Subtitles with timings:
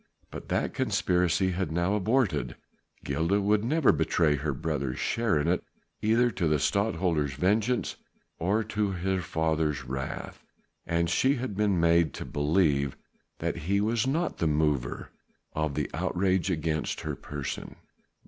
[0.31, 2.55] But that conspiracy had now aborted;
[3.03, 5.63] Gilda would never betray her brother's share in it
[6.01, 7.97] either to the Stadtholder's vengeance
[8.39, 10.43] or to her father's wrath.
[10.87, 12.97] And she had been made to believe
[13.37, 15.11] that he was not the mover
[15.55, 17.75] in the outrage against her person.